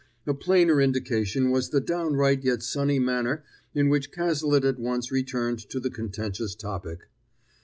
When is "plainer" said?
0.33-0.81